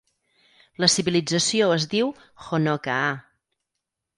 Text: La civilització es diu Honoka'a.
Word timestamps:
La 0.83 0.87
civilització 0.93 1.67
es 1.75 1.85
diu 1.93 2.09
Honoka'a. 2.47 3.05